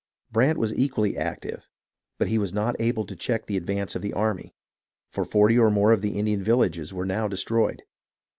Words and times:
Brant 0.31 0.57
was 0.57 0.73
equally 0.73 1.15
active, 1.15 1.67
but 2.17 2.27
he 2.27 2.39
was 2.39 2.51
not 2.51 2.75
able 2.81 3.05
to 3.05 3.15
check 3.15 3.45
the 3.45 3.55
advance 3.55 3.93
of 3.95 4.01
the 4.01 4.13
army; 4.13 4.55
for 5.11 5.23
forty 5.23 5.59
or 5.59 5.69
more 5.69 5.91
of 5.91 6.01
the 6.01 6.17
Indian 6.17 6.41
villages 6.41 6.91
were 6.91 7.05
now 7.05 7.27
destroyed. 7.27 7.83